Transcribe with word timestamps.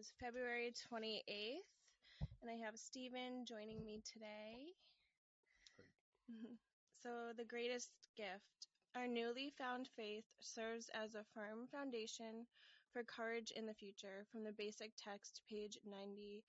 is 0.00 0.12
February 0.18 0.72
28th, 0.88 1.68
and 2.40 2.50
I 2.50 2.56
have 2.64 2.78
Stephen 2.78 3.44
joining 3.46 3.84
me 3.84 4.00
today. 4.00 4.72
So, 7.02 7.32
the 7.36 7.44
greatest 7.44 7.90
gift. 8.16 8.68
Our 8.96 9.06
newly 9.06 9.52
found 9.58 9.88
faith 9.96 10.24
serves 10.40 10.90
as 10.94 11.14
a 11.14 11.24
firm 11.34 11.66
foundation 11.72 12.46
for 12.92 13.02
courage 13.04 13.52
in 13.56 13.66
the 13.66 13.74
future, 13.74 14.24
from 14.30 14.44
the 14.44 14.52
basic 14.52 14.92
text, 14.96 15.40
page 15.48 15.78
96. 15.84 16.44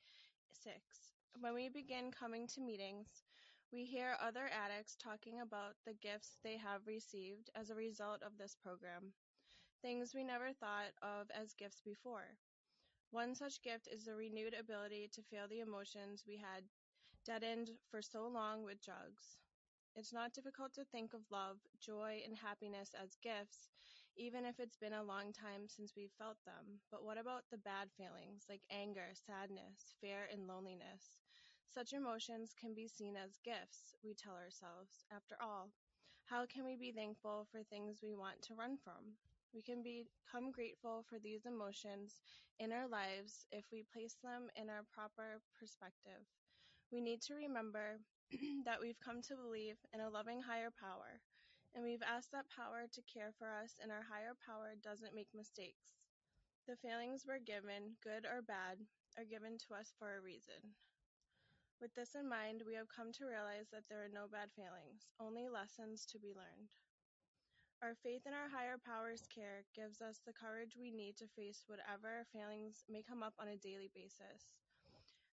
When 1.39 1.53
we 1.53 1.69
begin 1.69 2.11
coming 2.11 2.47
to 2.47 2.61
meetings, 2.61 3.23
we 3.71 3.85
hear 3.85 4.15
other 4.21 4.49
addicts 4.51 4.95
talking 4.95 5.41
about 5.41 5.75
the 5.85 5.93
gifts 6.01 6.37
they 6.43 6.57
have 6.57 6.87
received 6.87 7.49
as 7.55 7.69
a 7.69 7.75
result 7.75 8.21
of 8.23 8.37
this 8.37 8.55
program, 8.61 9.11
things 9.81 10.13
we 10.15 10.23
never 10.23 10.53
thought 10.53 10.91
of 11.01 11.27
as 11.31 11.53
gifts 11.53 11.81
before. 11.83 12.35
One 13.11 13.35
such 13.35 13.61
gift 13.61 13.89
is 13.91 14.05
the 14.05 14.15
renewed 14.15 14.53
ability 14.53 15.09
to 15.13 15.21
feel 15.21 15.47
the 15.47 15.59
emotions 15.59 16.23
we 16.25 16.37
had 16.37 16.63
deadened 17.25 17.71
for 17.89 18.01
so 18.01 18.25
long 18.27 18.63
with 18.63 18.81
drugs. 18.81 19.37
It's 19.95 20.13
not 20.13 20.33
difficult 20.33 20.73
to 20.75 20.85
think 20.85 21.13
of 21.13 21.29
love, 21.29 21.57
joy, 21.79 22.21
and 22.25 22.37
happiness 22.37 22.95
as 22.95 23.17
gifts, 23.21 23.67
even 24.15 24.45
if 24.45 24.59
it's 24.59 24.77
been 24.77 24.93
a 24.93 25.03
long 25.03 25.33
time 25.33 25.67
since 25.67 25.93
we've 25.95 26.15
felt 26.17 26.37
them. 26.45 26.79
But 26.89 27.03
what 27.03 27.17
about 27.17 27.43
the 27.51 27.57
bad 27.57 27.89
feelings 27.97 28.45
like 28.49 28.61
anger, 28.71 29.11
sadness, 29.13 29.93
fear, 29.99 30.29
and 30.31 30.47
loneliness? 30.47 31.19
Such 31.67 31.91
emotions 31.91 32.53
can 32.57 32.73
be 32.73 32.87
seen 32.87 33.17
as 33.17 33.39
gifts, 33.43 33.93
we 34.03 34.13
tell 34.13 34.35
ourselves. 34.35 35.03
After 35.13 35.35
all, 35.41 35.71
how 36.25 36.45
can 36.45 36.63
we 36.63 36.77
be 36.77 36.93
thankful 36.93 37.45
for 37.51 37.61
things 37.63 37.99
we 38.01 38.15
want 38.15 38.41
to 38.43 38.55
run 38.55 38.77
from? 38.77 39.17
We 39.53 39.61
can 39.61 39.83
become 39.83 40.51
grateful 40.51 41.03
for 41.09 41.19
these 41.19 41.45
emotions 41.45 42.21
in 42.59 42.71
our 42.71 42.87
lives 42.87 43.45
if 43.51 43.65
we 43.71 43.83
place 43.83 44.15
them 44.23 44.47
in 44.55 44.69
our 44.69 44.87
proper 44.95 45.43
perspective. 45.59 46.23
We 46.91 47.01
need 47.01 47.21
to 47.27 47.35
remember 47.35 47.99
that 48.65 48.79
we've 48.79 48.99
come 49.03 49.21
to 49.27 49.35
believe 49.35 49.75
in 49.93 49.99
a 49.99 50.09
loving 50.09 50.39
higher 50.41 50.71
power, 50.71 51.19
and 51.75 51.83
we've 51.83 52.03
asked 52.03 52.31
that 52.31 52.47
power 52.47 52.87
to 52.87 53.01
care 53.11 53.33
for 53.37 53.51
us, 53.51 53.75
and 53.83 53.91
our 53.91 54.07
higher 54.07 54.35
power 54.39 54.75
doesn't 54.79 55.15
make 55.15 55.27
mistakes. 55.35 55.99
The 56.67 56.79
feelings 56.79 57.25
we're 57.27 57.43
given, 57.43 57.99
good 58.03 58.23
or 58.23 58.41
bad, 58.41 58.79
are 59.17 59.27
given 59.27 59.57
to 59.67 59.75
us 59.75 59.91
for 59.99 60.15
a 60.15 60.23
reason. 60.23 60.79
With 61.81 61.91
this 61.95 62.15
in 62.15 62.29
mind, 62.29 62.63
we 62.63 62.75
have 62.75 62.87
come 62.87 63.11
to 63.19 63.25
realize 63.27 63.67
that 63.73 63.89
there 63.89 63.99
are 63.99 64.11
no 64.13 64.31
bad 64.31 64.51
feelings, 64.55 65.11
only 65.19 65.49
lessons 65.49 66.05
to 66.07 66.19
be 66.19 66.31
learned. 66.31 66.71
Our 67.81 67.97
faith 68.05 68.29
in 68.29 68.37
our 68.37 68.45
higher 68.45 68.77
power's 68.77 69.25
care 69.33 69.65
gives 69.73 70.05
us 70.05 70.21
the 70.21 70.37
courage 70.37 70.77
we 70.77 70.93
need 70.93 71.17
to 71.17 71.33
face 71.33 71.65
whatever 71.65 72.29
failings 72.29 72.85
may 72.85 73.01
come 73.01 73.25
up 73.25 73.33
on 73.41 73.49
a 73.49 73.57
daily 73.57 73.89
basis. 73.89 74.53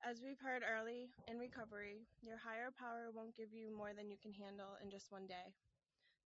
As 0.07 0.23
we've 0.23 0.39
heard 0.39 0.63
early 0.63 1.11
in 1.27 1.43
recovery, 1.43 2.07
your 2.23 2.39
higher 2.39 2.71
power 2.71 3.11
won't 3.11 3.35
give 3.35 3.51
you 3.51 3.75
more 3.75 3.99
than 3.99 4.15
you 4.15 4.19
can 4.23 4.31
handle 4.31 4.79
in 4.79 4.95
just 4.95 5.11
one 5.11 5.27
day. 5.27 5.59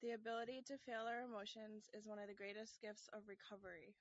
The 0.02 0.18
ability 0.18 0.66
to 0.66 0.82
feel 0.82 1.06
our 1.06 1.22
emotions 1.22 1.86
is 1.94 2.10
one 2.10 2.18
of 2.18 2.26
the 2.26 2.34
greatest 2.34 2.82
gifts 2.82 3.06
of 3.14 3.30
recovery. 3.30 3.94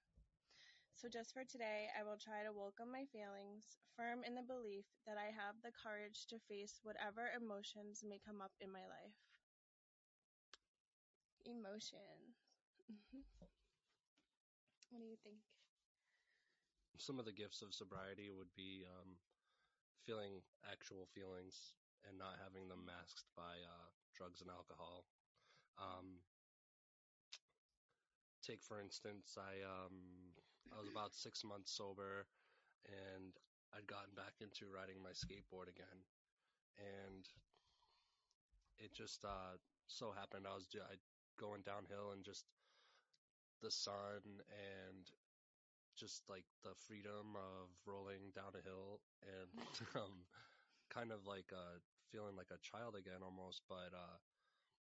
So, 0.97 1.13
just 1.13 1.37
for 1.37 1.45
today, 1.45 1.93
I 1.93 2.01
will 2.01 2.17
try 2.17 2.41
to 2.49 2.57
welcome 2.57 2.89
my 2.89 3.05
feelings, 3.13 3.77
firm 3.93 4.25
in 4.25 4.33
the 4.33 4.49
belief 4.49 4.89
that 5.05 5.21
I 5.21 5.37
have 5.37 5.61
the 5.61 5.77
courage 5.77 6.25
to 6.33 6.41
face 6.49 6.81
whatever 6.81 7.29
emotions 7.37 8.01
may 8.01 8.17
come 8.25 8.41
up 8.41 8.57
in 8.65 8.73
my 8.73 8.89
life. 8.89 9.13
Emotions. 11.47 12.43
what 14.91 14.99
do 14.99 15.07
you 15.07 15.19
think? 15.23 15.39
Some 16.99 17.19
of 17.23 17.25
the 17.25 17.33
gifts 17.33 17.63
of 17.63 17.71
sobriety 17.71 18.35
would 18.35 18.51
be 18.57 18.83
um, 18.83 19.15
feeling 20.03 20.43
actual 20.67 21.07
feelings 21.15 21.79
and 22.03 22.19
not 22.19 22.43
having 22.43 22.67
them 22.67 22.83
masked 22.83 23.31
by 23.39 23.63
uh, 23.63 23.89
drugs 24.11 24.43
and 24.43 24.51
alcohol. 24.51 25.07
Um, 25.79 26.19
take 28.43 28.63
for 28.63 28.81
instance, 28.83 29.39
I 29.39 29.63
um, 29.63 30.35
I 30.75 30.79
was 30.83 30.91
about 30.91 31.15
six 31.15 31.43
months 31.47 31.71
sober, 31.71 32.27
and 32.87 33.35
I'd 33.71 33.87
gotten 33.87 34.15
back 34.15 34.43
into 34.43 34.67
riding 34.67 34.99
my 34.99 35.15
skateboard 35.15 35.71
again, 35.71 36.03
and 36.79 37.23
it 38.79 38.95
just 38.95 39.23
uh, 39.23 39.59
so 39.87 40.11
happened 40.11 40.47
I 40.47 40.55
was 40.55 40.67
I 40.75 40.97
going 41.39 41.63
downhill 41.63 42.13
and 42.13 42.25
just 42.25 42.45
the 43.63 43.71
sun 43.71 44.23
and 44.51 45.11
just 45.97 46.23
like 46.29 46.45
the 46.63 46.77
freedom 46.77 47.35
of 47.37 47.73
rolling 47.87 48.33
down 48.37 48.53
a 48.53 48.63
hill 48.63 49.01
and 49.25 49.51
um, 49.97 50.29
kind 50.93 51.13
of 51.13 51.27
like 51.27 51.51
uh, 51.53 51.81
feeling 52.13 52.37
like 52.37 52.53
a 52.53 52.63
child 52.63 52.95
again 52.97 53.25
almost, 53.25 53.63
but 53.69 53.93
uh, 53.97 54.19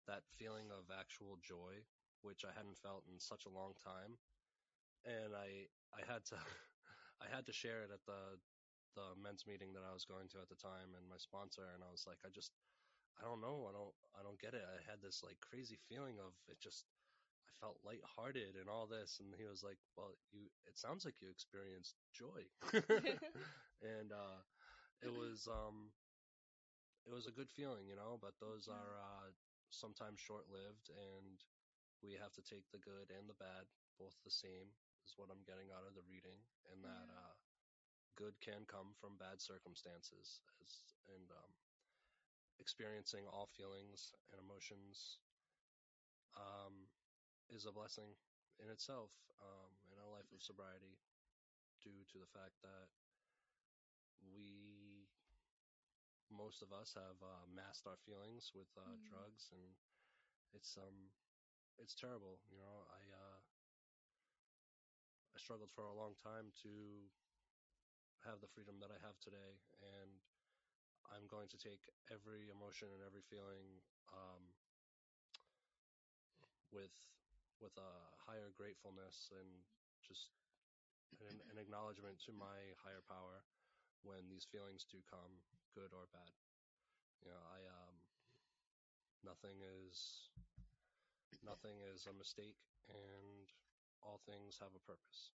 that 0.08 0.22
feeling 0.38 0.70
of 0.72 0.88
actual 0.92 1.38
joy, 1.42 1.82
which 2.22 2.44
I 2.47 2.53
hadn't 2.54 2.78
felt 2.78 3.04
in 3.10 3.19
such 3.20 3.47
a 3.47 3.53
long 3.54 3.74
time, 3.82 4.19
and 5.04 5.34
I 5.34 5.69
I 5.94 6.03
had 6.06 6.24
to 6.32 6.38
I 7.24 7.28
had 7.30 7.47
to 7.47 7.54
share 7.54 7.82
it 7.82 7.91
at 7.92 8.04
the 8.06 8.38
the 8.97 9.16
men's 9.16 9.47
meeting 9.47 9.72
that 9.72 9.86
I 9.88 9.94
was 9.94 10.04
going 10.04 10.28
to 10.36 10.42
at 10.42 10.50
the 10.50 10.59
time 10.60 10.94
and 10.98 11.09
my 11.09 11.19
sponsor, 11.19 11.64
and 11.74 11.82
I 11.82 11.91
was 11.91 12.04
like, 12.06 12.20
I 12.26 12.30
just 12.30 12.53
I 13.20 13.24
don't 13.24 13.40
know, 13.40 13.66
I 13.68 13.72
don't 13.72 13.94
I 14.18 14.22
don't 14.22 14.40
get 14.40 14.54
it. 14.54 14.64
I 14.64 14.78
had 14.90 15.00
this 15.02 15.22
like 15.24 15.38
crazy 15.40 15.78
feeling 15.88 16.18
of 16.18 16.32
it 16.48 16.60
just 16.60 16.84
I 17.46 17.52
felt 17.60 17.78
lighthearted 17.84 18.56
and 18.60 18.68
all 18.68 18.86
this, 18.86 19.20
and 19.20 19.34
he 19.36 19.44
was 19.46 19.62
like, 19.62 19.78
"Well, 19.96 20.14
you. 20.32 20.48
It 20.66 20.78
sounds 20.78 21.04
like 21.04 21.20
you 21.20 21.28
experienced 21.30 21.96
joy," 22.12 22.44
and 23.82 24.12
uh, 24.12 24.40
it 25.02 25.12
was 25.12 25.48
um, 25.50 25.90
it 27.06 27.12
was 27.12 27.26
a 27.26 27.34
good 27.34 27.50
feeling, 27.50 27.86
you 27.86 27.96
know. 27.96 28.18
But 28.20 28.38
those 28.40 28.68
Yeah. 28.68 28.74
are 28.74 28.98
uh, 29.00 29.28
sometimes 29.70 30.20
short-lived, 30.20 30.90
and 30.90 31.38
we 32.02 32.14
have 32.18 32.32
to 32.34 32.42
take 32.44 32.66
the 32.70 32.82
good 32.82 33.10
and 33.14 33.28
the 33.28 33.38
bad, 33.38 33.66
both 33.98 34.16
the 34.24 34.32
same, 34.32 34.70
is 35.06 35.14
what 35.16 35.30
I'm 35.32 35.44
getting 35.46 35.70
out 35.74 35.86
of 35.86 35.94
the 35.94 36.06
reading, 36.06 36.38
and 36.70 36.82
that 36.84 37.06
Yeah. 37.06 37.12
uh, 37.12 37.34
good 38.16 38.38
can 38.40 38.64
come 38.68 38.94
from 38.98 39.18
bad 39.20 39.40
circumstances, 39.42 40.42
as 40.62 40.70
and 41.10 41.28
um, 41.32 41.52
experiencing 42.62 43.26
all 43.28 43.50
feelings 43.58 44.14
and 44.32 44.40
emotions. 44.40 45.20
Um, 46.36 46.88
is 47.50 47.66
a 47.66 47.72
blessing 47.72 48.16
in 48.62 48.70
itself 48.70 49.12
um, 49.42 49.72
in 49.92 49.98
a 50.00 50.08
life 50.08 50.32
of 50.32 50.42
sobriety 50.42 50.98
due 51.82 52.04
to 52.12 52.18
the 52.18 52.26
fact 52.30 52.62
that 52.62 52.88
we 54.32 55.08
most 56.30 56.62
of 56.62 56.72
us 56.72 56.94
have 56.94 57.18
uh, 57.22 57.46
masked 57.50 57.86
our 57.86 57.98
feelings 58.06 58.52
with 58.54 58.70
uh, 58.78 58.88
Mm. 58.88 59.08
drugs 59.08 59.50
and 59.52 59.74
it's 60.54 60.76
um 60.78 61.12
it's 61.78 61.94
terrible 61.94 62.40
you 62.50 62.58
know 62.58 62.86
i 62.92 63.02
uh 63.12 63.40
i 65.34 65.38
struggled 65.38 65.70
for 65.70 65.84
a 65.86 65.94
long 65.94 66.14
time 66.22 66.52
to 66.62 67.10
have 68.24 68.40
the 68.40 68.48
freedom 68.48 68.80
that 68.80 68.90
i 68.92 68.98
have 69.04 69.18
today 69.20 69.60
and 69.82 70.22
going 71.32 71.48
to 71.48 71.59
take 71.59 71.88
every 72.12 72.53
emotion 72.53 72.93
and 72.93 73.00
every 73.03 73.25
feeling 73.32 73.81
um 74.12 74.44
with 76.72 76.94
with 77.60 77.75
a 77.78 77.93
higher 78.26 78.50
gratefulness 78.56 79.31
and 79.38 79.48
just 80.03 80.32
an, 81.22 81.38
an 81.53 81.59
acknowledgement 81.59 82.19
to 82.26 82.32
my 82.32 82.75
higher 82.82 83.03
power 83.09 83.44
when 84.03 84.28
these 84.31 84.47
feelings 84.50 84.87
do 84.91 84.98
come, 85.10 85.42
good 85.75 85.92
or 85.94 86.06
bad. 86.12 86.32
You 87.25 87.31
know, 87.31 87.42
I 87.53 87.60
um, 87.69 87.97
nothing 89.25 89.62
is 89.62 90.28
nothing 91.42 91.81
is 91.81 92.06
a 92.06 92.12
mistake, 92.12 92.59
and 92.88 93.48
all 94.03 94.21
things 94.26 94.59
have 94.60 94.75
a 94.75 94.81
purpose. 94.81 95.31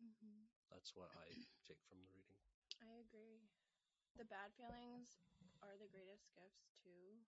hmm 0.00 0.48
That's 0.70 0.94
what 0.96 1.10
I 1.14 1.28
take 1.66 1.82
from 1.88 2.00
the 2.00 2.08
reading. 2.14 2.36
I 2.82 2.98
agree. 3.00 3.48
The 4.16 4.24
bad 4.24 4.54
feelings 4.56 5.20
are 5.62 5.76
the 5.76 5.90
greatest 5.90 6.30
gifts 6.32 6.72
too. 6.80 7.18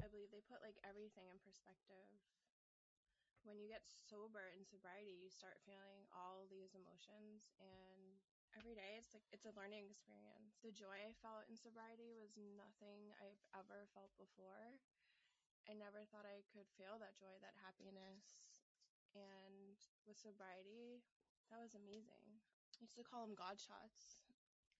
I 0.00 0.08
believe 0.08 0.30
they 0.32 0.40
put 0.46 0.64
like 0.64 0.78
everything 0.86 1.28
in 1.28 1.38
perspective. 1.42 2.08
When 3.44 3.60
you 3.60 3.68
get 3.68 3.84
sober 3.88 4.52
in 4.52 4.64
sobriety, 4.64 5.16
you 5.16 5.32
start 5.32 5.60
feeling 5.64 6.04
all 6.12 6.44
these 6.48 6.76
emotions 6.76 7.48
and 7.56 8.20
every 8.56 8.76
day 8.76 8.96
it's 8.96 9.12
like 9.12 9.24
it's 9.32 9.48
a 9.48 9.56
learning 9.56 9.88
experience. 9.88 10.60
The 10.64 10.72
joy 10.72 10.96
I 11.04 11.12
felt 11.20 11.48
in 11.48 11.56
sobriety 11.56 12.16
was 12.16 12.36
nothing 12.36 13.12
I've 13.20 13.42
ever 13.56 13.88
felt 13.92 14.12
before. 14.16 14.80
I 15.68 15.76
never 15.76 16.04
thought 16.08 16.26
I 16.26 16.42
could 16.50 16.68
feel 16.74 16.96
that 17.00 17.16
joy, 17.20 17.36
that 17.44 17.56
happiness. 17.60 18.40
And 19.12 19.76
with 20.06 20.18
sobriety, 20.18 21.02
that 21.50 21.60
was 21.60 21.74
amazing. 21.74 22.40
I 22.78 22.86
used 22.86 22.96
to 22.96 23.04
call 23.06 23.26
them 23.26 23.36
God 23.36 23.58
shots 23.60 24.20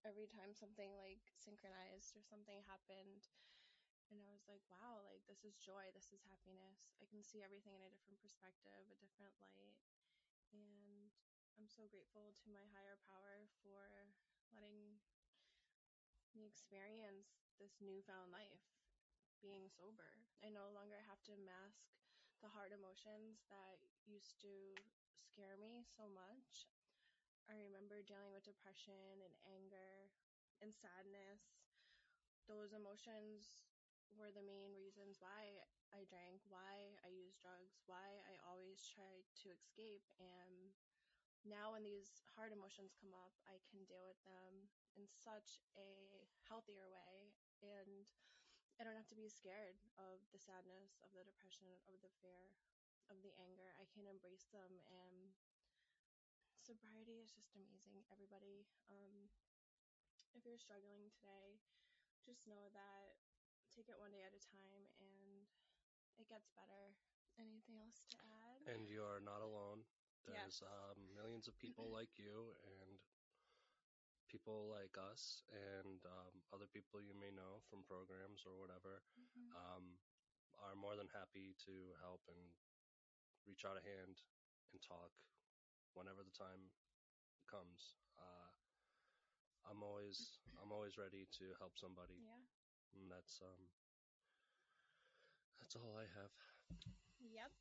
every 0.07 0.27
time 0.29 0.53
something 0.57 0.93
like 0.97 1.21
synchronized 1.37 2.17
or 2.17 2.23
something 2.25 2.61
happened 2.67 3.29
and 4.11 4.21
i 4.23 4.29
was 4.33 4.45
like 4.51 4.63
wow 4.73 5.01
like 5.07 5.23
this 5.29 5.43
is 5.47 5.57
joy 5.61 5.89
this 5.95 6.11
is 6.13 6.23
happiness 6.27 6.93
i 7.01 7.07
can 7.07 7.23
see 7.23 7.45
everything 7.45 7.77
in 7.77 7.85
a 7.85 7.93
different 7.93 8.21
perspective 8.21 8.85
a 8.91 8.99
different 8.99 9.35
light 9.43 9.79
and 10.53 11.13
i'm 11.61 11.69
so 11.69 11.87
grateful 11.91 12.33
to 12.35 12.49
my 12.53 12.65
higher 12.75 12.99
power 13.07 13.47
for 13.63 14.11
letting 14.55 14.99
me 16.35 16.47
experience 16.47 17.39
this 17.59 17.79
newfound 17.81 18.33
life 18.33 18.65
being 19.43 19.69
sober. 19.73 20.21
I 20.45 20.49
no 20.53 20.69
longer 20.73 21.01
have 21.09 21.23
to 21.29 21.37
mask 21.41 21.93
the 22.43 22.49
hard 22.53 22.73
emotions 22.73 23.45
that 23.53 23.81
used 24.07 24.41
to 24.45 24.77
scare 25.25 25.57
me 25.61 25.85
so 25.85 26.09
much. 26.09 26.71
I 27.51 27.59
remember 27.67 27.99
dealing 28.07 28.31
with 28.31 28.47
depression 28.47 29.27
and 29.27 29.35
anger 29.43 30.07
and 30.63 30.71
sadness. 30.71 31.67
Those 32.47 32.71
emotions 32.71 33.67
were 34.15 34.31
the 34.31 34.47
main 34.47 34.71
reasons 34.79 35.19
why 35.19 35.59
I 35.91 36.07
drank, 36.07 36.47
why 36.47 36.95
I 37.03 37.11
used 37.11 37.43
drugs, 37.43 37.83
why 37.91 38.23
I 38.23 38.39
always 38.47 38.87
tried 38.87 39.27
to 39.43 39.51
escape. 39.51 40.07
And 40.23 40.71
now, 41.43 41.75
when 41.75 41.83
these 41.83 42.23
hard 42.39 42.55
emotions 42.55 42.95
come 42.95 43.11
up, 43.19 43.35
I 43.51 43.59
can 43.67 43.83
deal 43.83 44.07
with 44.07 44.23
them 44.23 44.71
in 44.95 45.11
such 45.11 45.59
a 45.75 46.23
healthier 46.47 46.87
way. 46.87 47.35
And 47.67 48.07
I 48.79 48.87
don't 48.87 48.95
have 48.95 49.11
to 49.11 49.19
be 49.19 49.27
scared 49.27 49.83
of 49.99 50.23
the 50.31 50.39
sadness, 50.39 51.03
of 51.03 51.11
the 51.19 51.27
depression, 51.27 51.67
of 51.91 51.99
the 51.99 52.15
fear, 52.23 52.55
of 53.11 53.19
the 53.27 53.35
anger. 53.43 53.75
I 53.75 53.91
can 53.91 54.07
embrace 54.07 54.47
them. 54.55 54.79
And 54.87 55.35
sobriety 56.61 57.19
is 57.25 57.33
just 57.33 57.57
amazing, 57.57 58.05
everybody. 58.13 58.69
Um, 58.89 59.33
if 60.37 60.45
you're 60.45 60.61
struggling 60.61 61.11
today, 61.11 61.59
just 62.25 62.47
know 62.47 62.69
that 62.73 63.17
take 63.73 63.89
it 63.89 63.99
one 63.99 64.13
day 64.13 64.23
at 64.23 64.37
a 64.37 64.43
time 64.43 64.87
and 64.99 65.49
it 66.19 66.29
gets 66.29 66.51
better. 66.55 66.95
Anything 67.39 67.79
else 67.81 68.05
to 68.11 68.17
add? 68.21 68.61
And 68.67 68.89
you 68.89 69.03
are 69.03 69.21
not 69.21 69.41
alone. 69.43 69.85
There's 70.27 70.61
Yes. 70.61 70.63
um, 70.63 71.15
millions 71.17 71.49
of 71.49 71.59
people 71.59 71.91
like 71.91 72.19
you 72.19 72.55
and 72.63 73.01
people 74.29 74.69
like 74.71 74.95
us 74.97 75.43
and 75.51 76.05
um, 76.07 76.43
other 76.55 76.67
people 76.71 77.01
you 77.03 77.15
may 77.15 77.31
know 77.33 77.59
from 77.67 77.83
programs 77.83 78.45
or 78.47 78.55
whatever 78.61 79.03
Mhm. 79.17 79.51
um, 79.57 79.99
are 80.63 80.77
more 80.77 80.95
than 80.97 81.09
happy 81.11 81.55
to 81.67 81.95
help 82.01 82.23
and 82.29 82.55
reach 83.47 83.65
out 83.65 83.77
a 83.79 83.83
hand 83.85 84.23
and 84.73 84.81
talk 84.83 85.11
whenever 85.95 86.23
the 86.23 86.35
time 86.35 86.71
comes. 87.51 87.99
Uh, 88.19 88.51
I'm 89.69 89.83
always 89.83 90.41
I'm 90.63 90.73
always 90.73 90.97
ready 90.97 91.29
to 91.41 91.53
help 91.61 91.77
somebody, 91.77 92.19
Yeah. 92.23 92.41
and 92.97 93.11
that's 93.11 93.41
um 93.45 93.69
that's 95.61 95.77
all 95.77 95.95
I 95.99 96.09
have. 96.17 96.33
Yep. 97.21 97.53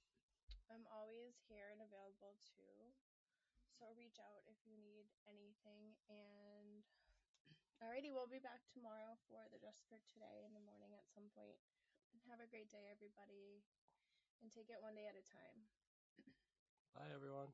I'm 0.71 0.85
always 0.93 1.35
here 1.49 1.73
and 1.73 1.81
available 1.81 2.37
too. 2.39 2.93
So 3.75 3.89
reach 3.95 4.19
out 4.19 4.43
if 4.47 4.59
you 4.67 4.75
need 4.79 5.07
anything. 5.27 5.95
And 6.07 6.83
alrighty, 7.83 8.11
we'll 8.11 8.29
be 8.29 8.39
back 8.43 8.63
tomorrow 8.71 9.15
for 9.27 9.43
the 9.51 9.59
Just 9.59 9.83
for 9.87 9.99
Today 10.07 10.43
in 10.47 10.51
the 10.55 10.63
morning 10.63 10.91
at 10.95 11.07
some 11.11 11.27
point. 11.35 11.59
And 12.11 12.19
have 12.27 12.39
a 12.43 12.49
great 12.49 12.69
day, 12.71 12.87
everybody. 12.91 13.63
And 14.41 14.51
take 14.51 14.71
it 14.71 14.79
one 14.79 14.95
day 14.95 15.07
at 15.07 15.19
a 15.19 15.25
time. 15.25 15.67
Bye 16.95 17.11
everyone. 17.13 17.51